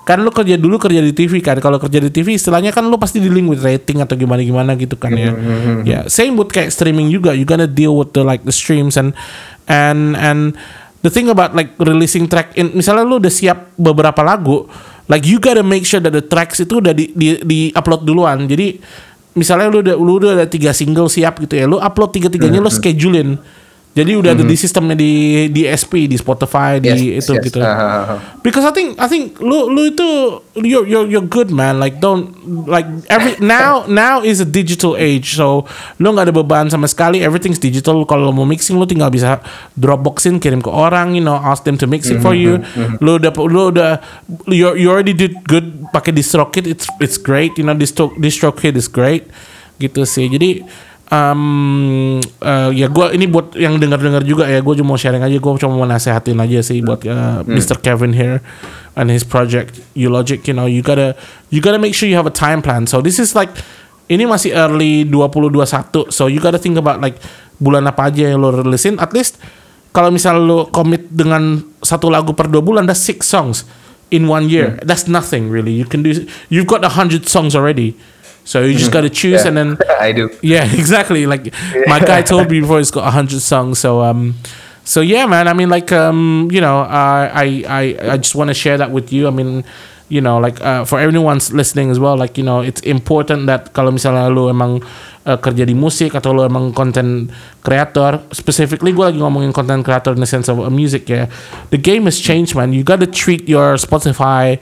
kan 0.09 0.25
lu 0.25 0.33
kerja 0.33 0.57
dulu 0.57 0.81
kerja 0.81 1.05
di 1.05 1.13
TV 1.13 1.45
kan. 1.45 1.61
Kalau 1.61 1.77
kerja 1.77 2.01
di 2.01 2.09
TV 2.09 2.41
istilahnya 2.41 2.73
kan 2.73 2.89
lu 2.89 2.97
pasti 2.97 3.21
dealing 3.21 3.45
with 3.45 3.61
rating 3.61 4.01
atau 4.01 4.17
gimana 4.17 4.41
gimana 4.41 4.73
gitu 4.81 4.97
kan 4.97 5.13
ya. 5.13 5.37
Ya 5.85 6.01
same 6.09 6.33
with 6.41 6.49
kayak 6.49 6.73
streaming 6.73 7.13
juga. 7.13 7.37
You 7.37 7.45
gonna 7.45 7.69
deal 7.69 7.93
with 7.93 8.17
the 8.17 8.25
like 8.25 8.49
the 8.49 8.55
streams 8.57 8.97
and 8.97 9.13
and 9.69 10.17
and 10.17 10.57
the 11.05 11.13
thing 11.13 11.29
about 11.29 11.53
like 11.53 11.77
releasing 11.77 12.25
track 12.25 12.57
in 12.57 12.73
misalnya 12.73 13.05
lu 13.05 13.21
udah 13.21 13.29
siap 13.29 13.77
beberapa 13.77 14.25
lagu 14.25 14.65
like 15.13 15.29
you 15.29 15.37
gotta 15.37 15.61
make 15.61 15.85
sure 15.85 16.01
that 16.01 16.17
the 16.17 16.25
tracks 16.25 16.57
itu 16.57 16.81
udah 16.81 16.97
di 16.97 17.13
di, 17.13 17.37
di 17.45 17.61
upload 17.77 18.09
duluan. 18.09 18.49
Jadi 18.49 18.81
misalnya 19.37 19.69
lu 19.69 19.85
udah 19.85 19.95
lu 20.01 20.13
udah 20.25 20.31
ada 20.41 20.47
tiga 20.49 20.73
single 20.73 21.13
siap 21.13 21.39
gitu 21.45 21.55
ya 21.55 21.69
lu 21.69 21.77
upload 21.79 22.11
tiga 22.11 22.27
tiganya 22.33 22.59
lu 22.59 22.73
schedulein 22.73 23.37
jadi 23.99 24.15
udah 24.15 24.31
ada 24.31 24.47
di 24.47 24.55
sistemnya 24.55 24.95
di 24.95 25.47
di 25.51 25.67
SP 25.67 26.07
di 26.07 26.15
Spotify 26.15 26.79
di 26.79 27.19
Yes, 27.19 27.27
itu 27.27 27.33
yes. 27.35 27.45
gitu. 27.51 27.59
Ah, 27.59 27.75
ah, 27.75 28.03
ah. 28.15 28.19
because 28.47 28.63
I 28.63 28.71
think 28.71 28.95
I 28.95 29.11
think 29.11 29.43
lu 29.43 29.67
lu 29.75 29.91
itu 29.91 30.39
you're 30.63 30.87
you're 30.87 31.11
you're 31.11 31.27
good 31.27 31.51
man. 31.51 31.83
Like 31.83 31.99
don't 31.99 32.31
like 32.71 32.87
every 33.11 33.35
now 33.43 33.83
now 33.91 34.23
is 34.23 34.39
a 34.39 34.47
digital 34.47 34.95
age. 34.95 35.35
So 35.35 35.67
lu 35.99 36.15
nggak 36.15 36.31
ada 36.31 36.35
beban 36.35 36.71
sama 36.71 36.87
sekali. 36.87 37.27
Everything's 37.27 37.59
digital. 37.59 38.07
Kalau 38.07 38.31
mau 38.31 38.47
mixing 38.47 38.79
lu 38.79 38.87
tinggal 38.87 39.11
bisa 39.11 39.43
dropboxin 39.75 40.39
kirim 40.39 40.63
ke 40.63 40.71
orang 40.71 41.19
you 41.19 41.25
know 41.25 41.35
ask 41.35 41.67
them 41.67 41.75
to 41.75 41.91
mix 41.91 42.07
it 42.07 42.23
for 42.23 42.39
you. 42.39 42.63
lu 43.03 43.19
udah 43.19 43.35
lu 43.35 43.75
udah 43.75 43.99
you 44.47 44.79
you 44.79 44.87
already 44.95 45.17
did 45.17 45.43
good 45.51 45.91
pakai 45.91 46.15
DistroKid. 46.15 46.71
It's 46.71 46.87
it's 47.03 47.19
great 47.19 47.59
you 47.59 47.67
know 47.67 47.75
distro 47.75 48.15
DistroKid 48.15 48.79
is 48.79 48.87
great. 48.87 49.27
Gitu 49.83 50.07
sih. 50.07 50.31
Jadi 50.31 50.63
um, 51.13 52.21
eh, 52.23 52.71
ya 52.77 52.87
gue 52.89 53.07
ini 53.17 53.27
buat 53.29 53.57
yang 53.57 53.81
dengar-dengar 53.81 54.23
juga 54.25 54.49
ya 54.49 54.61
gue 54.61 54.75
cuma 54.81 54.95
mau 54.95 55.01
sharing 55.01 55.25
aja 55.25 55.37
gue 55.37 55.53
cuma 55.61 55.75
mau 55.75 55.89
nasehatin 55.89 56.39
aja 56.41 56.61
sih 56.65 56.81
buat 56.85 57.05
uh, 57.05 57.45
Mr. 57.45 57.81
Kevin 57.81 58.13
here 58.13 58.45
and 58.97 59.13
his 59.13 59.25
project 59.25 59.81
Ulogic 59.97 60.45
you 60.49 60.55
know 60.55 60.69
you 60.69 60.85
gotta 60.85 61.17
you 61.53 61.61
gotta 61.61 61.81
make 61.81 61.97
sure 61.97 62.09
you 62.09 62.17
have 62.17 62.29
a 62.29 62.35
time 62.35 62.61
plan. 62.61 62.87
So 62.87 63.01
this 63.01 63.17
is 63.19 63.33
like 63.33 63.51
ini 64.09 64.25
masih 64.25 64.57
early 64.57 65.05
2021 65.05 66.09
so 66.09 66.29
you 66.29 66.41
gotta 66.41 66.61
think 66.61 66.81
about 66.81 67.01
like 67.01 67.21
bulan 67.61 67.85
apa 67.85 68.09
aja 68.09 68.33
yang 68.33 68.41
lo 68.41 68.55
releasin 68.55 68.97
at 69.03 69.13
least 69.13 69.37
kalau 69.93 70.15
misal 70.15 70.39
lo 70.41 70.71
commit 70.71 71.11
dengan 71.11 71.61
satu 71.83 72.09
lagu 72.09 72.33
per 72.33 72.47
dua 72.49 72.63
bulan 72.63 72.87
that's 72.87 73.03
six 73.03 73.27
songs 73.27 73.67
in 74.11 74.29
one 74.29 74.49
year. 74.49 74.81
That's 74.83 75.09
nothing 75.09 75.51
really. 75.51 75.73
You 75.73 75.85
can 75.85 76.03
do 76.03 76.27
you've 76.49 76.67
got 76.67 76.85
a 76.85 76.97
hundred 76.97 77.29
songs 77.29 77.55
already 77.55 77.97
so 78.49 78.65
you 78.65 78.73
just 78.81 78.89
gotta 78.97 79.13
choose 79.13 79.45
Yeah, 79.45 79.53
and 79.53 79.57
then 79.61 79.69
I 80.01 80.17
do. 80.17 80.33
yeah, 80.41 80.65
exactly. 80.81 81.29
Like 81.29 81.53
my 81.85 82.01
guy 82.01 82.25
told 82.25 82.49
me 82.49 82.65
before, 82.65 82.81
he's 82.81 82.89
got 82.89 83.05
hundred 83.13 83.45
songs. 83.45 83.77
So 83.77 84.01
um, 84.01 84.41
so 84.89 85.05
yeah, 85.05 85.29
man. 85.29 85.45
I 85.45 85.53
mean, 85.53 85.69
like 85.69 85.93
um, 85.93 86.49
you 86.49 86.65
know, 86.65 86.81
I 86.89 87.29
I 87.29 87.47
I, 87.69 87.83
I 88.13 88.17
just 88.17 88.33
want 88.33 88.49
to 88.49 88.57
share 88.57 88.81
that 88.81 88.89
with 88.89 89.13
you. 89.13 89.29
I 89.29 89.33
mean, 89.37 89.69
you 90.09 90.25
know, 90.25 90.41
like 90.41 90.57
uh, 90.65 90.89
for 90.89 90.97
everyone's 90.97 91.53
listening 91.53 91.93
as 91.93 92.01
well. 92.01 92.17
Like 92.17 92.41
you 92.41 92.45
know, 92.49 92.65
it's 92.65 92.81
important 92.89 93.53
that 93.53 93.77
kalau 93.77 93.93
misalnya 93.93 94.33
lu 94.33 94.49
emang 94.49 94.81
uh, 95.29 95.37
kerja 95.37 95.69
di 95.69 95.77
musik 95.77 96.17
atau 96.17 96.33
lu 96.33 96.41
emang 96.41 96.73
content 96.73 97.29
creator, 97.61 98.17
specifically 98.33 98.97
gue 98.97 99.05
lagi 99.13 99.21
ngomongin 99.21 99.53
content 99.53 99.85
creator 99.85 100.17
in 100.17 100.25
the 100.25 100.31
sense 100.31 100.49
of 100.49 100.57
uh, 100.57 100.73
music 100.73 101.05
ya. 101.05 101.29
The 101.69 101.77
game 101.77 102.09
has 102.09 102.17
changed, 102.17 102.57
man. 102.57 102.73
You 102.73 102.81
gotta 102.81 103.05
treat 103.05 103.45
your 103.45 103.77
Spotify 103.77 104.57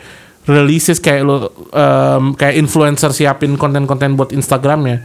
releases 0.46 1.02
kayak 1.02 1.26
lu 1.26 1.50
um, 1.74 2.32
kayak 2.38 2.54
influencer 2.58 3.10
siapin 3.10 3.58
konten-konten 3.58 4.14
buat 4.14 4.30
Instagram 4.30 4.80
ya. 4.86 4.98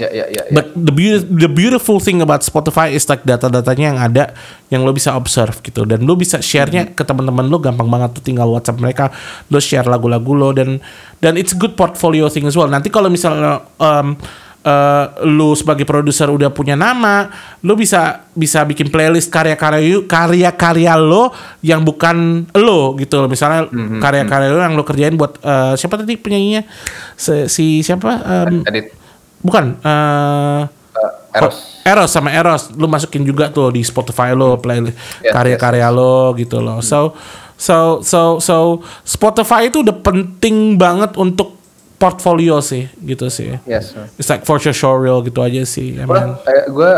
Ya 0.00 0.08
ya 0.08 0.26
ya. 0.32 0.42
ya. 0.48 0.54
But 0.54 0.72
the 0.72 0.94
beauty, 0.94 1.20
the 1.28 1.50
beautiful 1.50 2.00
thing 2.00 2.24
about 2.24 2.40
Spotify 2.40 2.88
is 2.88 3.04
like 3.10 3.20
data-datanya 3.26 3.84
yang 3.92 4.00
ada 4.00 4.24
yang 4.72 4.80
lo 4.86 4.96
bisa 4.96 5.12
observe 5.12 5.60
gitu 5.60 5.84
dan 5.84 6.08
lo 6.08 6.16
bisa 6.16 6.40
share-nya 6.40 6.96
ke 6.96 7.04
teman-teman 7.04 7.52
lo 7.52 7.60
gampang 7.60 7.84
banget 7.84 8.16
tuh 8.16 8.24
tinggal 8.24 8.48
WhatsApp 8.48 8.80
mereka 8.80 9.12
lo 9.52 9.60
share 9.60 9.84
lagu-lagu 9.84 10.32
lo 10.32 10.56
dan 10.56 10.80
dan 11.20 11.36
it's 11.36 11.52
good 11.52 11.76
portfolio 11.76 12.32
thing 12.32 12.48
as 12.48 12.56
well. 12.56 12.70
Nanti 12.70 12.88
kalau 12.88 13.12
misalnya 13.12 13.60
um, 13.76 14.16
uh, 14.64 15.04
lu 15.26 15.52
sebagai 15.56 15.84
produser 15.88 16.28
udah 16.28 16.52
punya 16.52 16.76
nama, 16.76 17.28
lu 17.64 17.76
bisa 17.76 18.28
bisa 18.36 18.64
bikin 18.64 18.88
playlist 18.92 19.32
karya-karya 19.32 20.04
karya-karya 20.04 20.94
lo 20.96 21.32
yang 21.64 21.84
bukan 21.84 22.48
lo 22.56 22.96
gitu 22.96 23.20
loh. 23.20 23.28
Misalnya 23.28 23.68
karya-karya 23.72 24.48
lo 24.52 24.60
yang 24.60 24.74
lo 24.76 24.84
kerjain 24.84 25.16
buat 25.16 25.40
uh, 25.44 25.74
siapa 25.76 26.00
tadi 26.00 26.16
penyanyinya? 26.16 26.62
Si, 27.16 27.48
si 27.48 27.66
siapa? 27.80 28.10
Um, 28.24 28.64
Edit 28.68 28.96
bukan 29.40 29.80
uh, 29.80 30.68
uh, 30.68 31.36
Eros. 31.36 31.80
Eros 31.84 32.10
sama 32.12 32.28
Eros 32.32 32.68
lu 32.76 32.84
masukin 32.84 33.24
juga 33.24 33.48
tuh 33.48 33.72
di 33.72 33.80
Spotify 33.80 34.36
lo 34.36 34.60
playlist 34.60 34.96
Yes, 35.24 35.32
karya-karya 35.32 35.88
lo 35.88 36.36
gitu 36.36 36.60
loh. 36.60 36.84
So 36.84 37.16
so 37.60 38.00
so 38.00 38.40
so 38.40 38.84
Spotify 39.04 39.68
itu 39.68 39.84
udah 39.84 39.96
penting 40.00 40.76
banget 40.80 41.16
untuk 41.16 41.59
portfolio 42.00 42.64
sih 42.64 42.88
gitu 43.04 43.28
sih. 43.28 43.60
Yes. 43.68 43.92
It's 44.16 44.32
like 44.32 44.48
for 44.48 44.56
your 44.56 44.72
showreel 44.72 45.20
gitu 45.20 45.44
aja 45.44 45.68
sih. 45.68 46.00
I 46.00 46.08
Gue 46.08 46.16
mean, 46.16 46.32
gue 46.72 46.92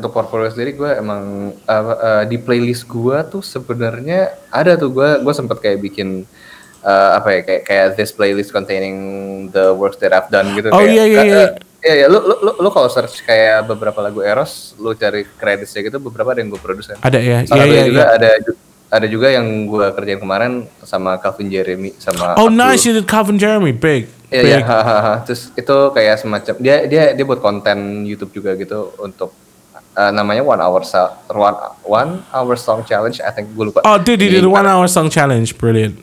untuk 0.00 0.08
portfolio 0.16 0.48
sendiri 0.48 0.72
gue 0.72 0.90
emang 0.96 1.52
uh, 1.68 1.84
uh, 1.92 2.22
di 2.24 2.40
playlist 2.40 2.88
gue 2.88 3.20
tuh 3.28 3.44
sebenarnya 3.44 4.32
ada 4.48 4.80
tuh 4.80 4.88
gue 4.88 5.20
gue 5.20 5.34
sempet 5.36 5.60
kayak 5.60 5.84
bikin 5.84 6.24
uh, 6.80 7.20
apa 7.20 7.28
ya 7.28 7.40
kayak 7.44 7.62
kayak 7.68 7.86
this 8.00 8.08
playlist 8.08 8.56
containing 8.56 8.96
the 9.52 9.76
works 9.76 10.00
that 10.00 10.16
I've 10.16 10.32
done 10.32 10.56
gitu. 10.56 10.72
Oh, 10.72 10.80
kayak, 10.80 10.96
iya, 10.96 11.04
iya, 11.04 11.20
uh, 11.20 11.26
iya. 11.28 11.44
Iya, 11.82 11.94
iya, 11.98 12.06
lu, 12.06 12.22
lu, 12.22 12.34
lu, 12.46 12.52
lu 12.62 12.68
kalau 12.70 12.86
search 12.86 13.26
kayak 13.26 13.66
beberapa 13.66 13.98
lagu 13.98 14.22
Eros, 14.22 14.78
lu 14.78 14.94
cari 14.94 15.26
kreditnya 15.26 15.82
gitu, 15.82 15.98
beberapa 15.98 16.30
ada 16.30 16.38
yang 16.38 16.54
gue 16.54 16.62
produsen. 16.62 16.94
ada 17.02 17.18
ya. 17.18 17.42
Iya 17.42 17.50
satunya 17.50 17.66
iya 17.66 17.82
juga 17.90 18.04
iya. 18.06 18.16
ada 18.16 18.30
ada 18.92 19.06
juga 19.10 19.28
yang 19.34 19.66
gue 19.66 19.86
kerjain 19.90 20.20
kemarin 20.22 20.52
sama 20.86 21.18
Calvin 21.18 21.50
Jeremy 21.50 21.90
sama 21.98 22.38
Oh 22.38 22.46
Abdul. 22.46 22.54
nice 22.54 22.86
you 22.86 22.94
did 22.94 23.10
Calvin 23.10 23.34
Jeremy 23.34 23.74
big. 23.74 24.06
Iya, 24.32 24.42
iya. 24.42 24.60
Terus 25.28 25.52
itu 25.52 25.76
kayak 25.92 26.16
semacam 26.24 26.54
dia 26.56 26.76
dia 26.88 27.12
dia 27.12 27.24
buat 27.28 27.44
konten 27.44 28.08
YouTube 28.08 28.32
juga 28.32 28.56
gitu 28.56 28.96
untuk 28.96 29.36
uh, 29.92 30.10
namanya 30.10 30.40
one 30.40 30.60
hour 30.60 30.80
one 31.28 31.56
one 31.84 32.10
hour 32.32 32.56
song 32.56 32.80
challenge. 32.88 33.20
I 33.20 33.30
think 33.30 33.52
gue 33.52 33.68
lupa. 33.68 33.84
Oh 33.84 34.00
dude, 34.00 34.16
did 34.16 34.32
Jadi, 34.32 34.40
the 34.40 34.48
one 34.48 34.64
hour 34.64 34.88
song 34.88 35.12
challenge. 35.12 35.52
Brilliant. 35.60 36.00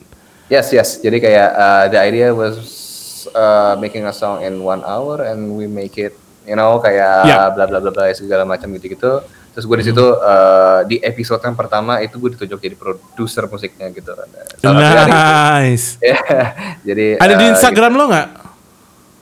Yes, 0.50 0.70
yes. 0.70 1.02
Jadi 1.02 1.18
kayak 1.22 1.50
uh, 1.58 1.86
the 1.90 1.98
idea 1.98 2.30
was 2.34 2.58
uh, 3.34 3.74
making 3.82 4.06
a 4.06 4.14
song 4.14 4.46
in 4.46 4.62
one 4.62 4.82
hour 4.86 5.22
and 5.26 5.58
we 5.58 5.66
make 5.66 5.98
it, 5.98 6.14
you 6.46 6.58
know, 6.58 6.78
kayak 6.82 7.26
Yeah. 7.26 7.50
bla 7.54 7.66
bla 7.66 7.82
bla 7.82 7.90
bla 7.94 8.14
segala 8.14 8.46
macam 8.46 8.70
gitu-gitu. 8.78 9.26
Terus 9.60 9.68
gue 9.68 9.78
di 9.84 9.86
situ 9.92 10.06
uh, 10.08 10.88
di 10.88 11.04
episode 11.04 11.44
yang 11.44 11.52
pertama 11.52 12.00
itu 12.00 12.16
gue 12.16 12.32
ditunjuk 12.32 12.64
jadi 12.64 12.80
produser 12.80 13.44
musiknya 13.52 13.92
gitu. 13.92 14.16
Itu. 14.16 14.72
Nice. 14.72 16.00
Ya, 16.00 16.16
jadi 16.88 17.20
Ada 17.20 17.34
di 17.36 17.44
uh, 17.44 17.52
Instagram 17.52 17.92
lo 18.00 18.08
nggak? 18.08 18.28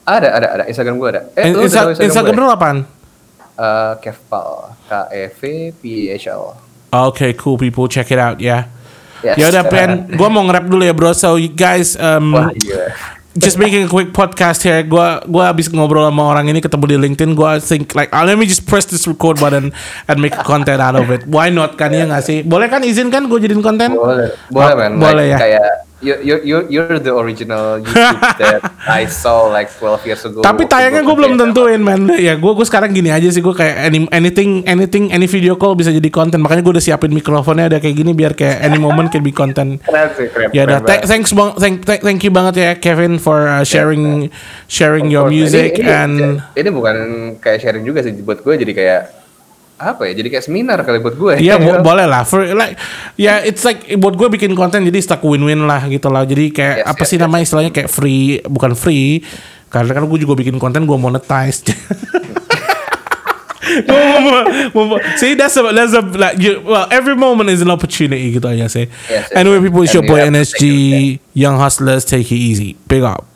Ada, 0.06 0.28
ada, 0.30 0.46
ada. 0.54 0.64
Instagram 0.70 0.94
gue 1.02 1.08
ada. 1.10 1.22
Eh, 1.34 1.50
Insta- 1.58 1.90
Instagram 1.90 2.38
gue? 2.38 2.44
lo 2.46 2.54
apaan? 2.54 2.86
Eh, 3.58 3.92
Kevpal. 3.98 4.78
K 4.86 5.10
E 5.10 5.26
V 5.26 5.40
P 5.74 6.14
H 6.14 6.30
L. 6.30 6.54
Okay, 6.94 7.34
cool 7.34 7.58
people, 7.58 7.90
check 7.90 8.06
it 8.14 8.22
out 8.22 8.38
ya. 8.38 8.70
Yes. 9.26 9.42
Ya 9.42 9.50
udah, 9.50 9.66
Pen, 9.66 10.06
gue 10.22 10.28
mau 10.30 10.46
nge-rap 10.46 10.70
dulu 10.70 10.86
ya, 10.86 10.94
bro. 10.94 11.10
So 11.18 11.34
you 11.34 11.50
guys, 11.50 11.98
um, 11.98 12.30
Wah, 12.30 12.54
iya. 12.54 12.94
Just 13.38 13.56
making 13.56 13.86
a 13.86 13.90
quick 13.90 14.10
podcast 14.12 14.60
here. 14.62 14.82
Gua 14.82 15.22
gua 15.24 15.50
habis 15.50 15.70
ngobrol 15.70 16.04
sama 16.04 16.28
orang 16.28 16.50
ini 16.50 16.60
ketemu 16.60 16.84
di 16.84 16.96
LinkedIn. 17.08 17.32
Gua 17.32 17.62
think 17.62 17.94
like, 17.94 18.10
ah, 18.12 18.22
let 18.26 18.36
me 18.36 18.44
just 18.44 18.66
press 18.66 18.84
this 18.84 19.06
record 19.06 19.38
button 19.38 19.72
and 20.06 20.16
make 20.18 20.34
content 20.44 20.82
out 20.82 20.98
of 20.98 21.08
it. 21.08 21.24
Why 21.24 21.48
not 21.48 21.78
kan 21.80 21.94
ya 21.94 22.04
nggak 22.04 22.22
sih? 22.22 22.38
Boleh 22.44 22.68
kan 22.68 22.84
izin 22.84 23.08
kan 23.08 23.26
gue 23.26 23.38
jadiin 23.40 23.64
konten? 23.64 23.96
Boleh, 23.96 24.34
boleh 24.52 24.72
Oh, 24.72 24.76
man. 24.76 24.92
boleh 25.00 25.26
Like, 25.26 25.32
ya. 25.32 25.38
Kayak 25.38 25.87
you, 26.00 26.14
you, 26.22 26.36
you, 26.44 26.56
you're 26.70 26.98
the 26.98 27.10
original 27.14 27.82
YouTube 27.82 28.20
that 28.42 28.62
I 28.86 29.06
saw 29.06 29.50
like 29.50 29.70
12 29.70 30.06
years 30.06 30.22
ago. 30.24 30.40
Tapi 30.42 30.66
tayangnya 30.70 31.02
gua 31.02 31.14
gue 31.14 31.16
belum 31.24 31.34
tentuin 31.38 31.80
man. 31.82 32.06
Ya 32.14 32.38
gue 32.38 32.52
gue 32.54 32.66
sekarang 32.66 32.94
gini 32.94 33.10
aja 33.10 33.26
sih 33.30 33.42
Gue 33.42 33.54
kayak 33.54 33.90
any, 33.90 34.06
anything 34.14 34.62
Anything 34.66 35.10
Any 35.10 35.26
video 35.26 35.58
call 35.58 35.74
bisa 35.74 35.90
jadi 35.90 36.06
konten. 36.10 36.38
Makanya 36.42 36.62
gue 36.62 36.72
udah 36.78 36.84
siapin 36.84 37.10
mikrofonnya 37.10 37.70
Ada 37.70 37.78
kayak 37.82 37.96
gini 37.98 38.12
Biar 38.14 38.32
kayak 38.38 38.62
any 38.62 38.78
moment 38.78 39.10
can 39.10 39.22
be 39.22 39.34
content. 39.34 39.80
Keren 39.88 40.08
sih, 40.14 40.26
keren. 40.30 40.48
Ya 40.54 40.62
udah, 40.68 40.80
thanks 40.84 41.30
bang, 41.34 41.50
thank, 41.58 41.76
thank, 41.82 42.00
thank 42.04 42.20
you 42.22 42.32
banget 42.32 42.54
ya 42.60 42.70
Kevin 42.78 43.18
for 43.18 43.48
uh, 43.48 43.64
sharing 43.66 44.30
sharing 44.70 45.10
your 45.10 45.26
music 45.26 45.80
ini, 45.80 45.84
ini, 45.84 45.90
and 45.90 46.14
ini 46.54 46.68
bukan 46.70 46.96
kayak 47.40 47.58
sharing 47.62 47.82
juga 47.82 48.04
sih 48.04 48.14
buat 48.22 48.44
gue 48.44 48.54
jadi 48.54 48.72
kayak 48.74 49.02
apa 49.78 50.10
ya? 50.10 50.12
Jadi 50.18 50.28
kayak 50.34 50.44
seminar 50.44 50.78
kali 50.82 50.98
buat 50.98 51.14
gue. 51.14 51.32
Iya 51.38 51.56
bo- 51.62 51.80
boleh 51.80 52.04
lah. 52.04 52.26
For 52.26 52.42
like 52.44 52.74
ya 53.14 53.40
it's 53.40 53.62
like 53.62 53.86
buat 53.96 54.18
gue 54.18 54.28
bikin 54.28 54.52
konten 54.52 54.82
jadi 54.84 54.98
stuck 54.98 55.22
win-win 55.22 55.64
lah 55.64 55.86
gitu 55.86 56.10
lah. 56.10 56.26
Jadi 56.26 56.50
kayak 56.50 56.76
Yes, 56.82 56.86
apa 56.90 57.02
yes, 57.02 57.08
sih 57.08 57.18
namanya 57.18 57.42
istilahnya? 57.46 57.72
Kayak 57.72 57.90
free 57.90 58.42
bukan 58.42 58.74
free. 58.74 59.22
Karena 59.68 59.94
kan 59.94 60.04
gue 60.04 60.18
juga 60.18 60.34
bikin 60.34 60.58
konten 60.58 60.84
gue 60.84 60.98
monetize. 60.98 61.62
See 65.20 65.34
that's 65.34 65.56
a 65.56 65.62
that's 65.72 65.92
a 65.92 66.00
like 66.00 66.38
you, 66.40 66.60
well 66.64 66.88
every 66.90 67.14
moment 67.14 67.50
is 67.50 67.60
an 67.60 67.70
opportunity 67.70 68.32
gitu 68.32 68.48
aja 68.48 68.66
sih 68.66 68.88
Yes, 69.06 69.28
yes, 69.28 69.36
anyway 69.36 69.60
yes. 69.60 69.64
people 69.68 69.82
it's 69.84 69.94
your 69.94 70.06
boy 70.06 70.18
NSG 70.24 70.62
Young 71.36 71.60
Hustlers 71.60 72.08
take 72.08 72.32
it 72.32 72.40
easy. 72.40 72.80
Big 72.88 73.04
up 73.04 73.28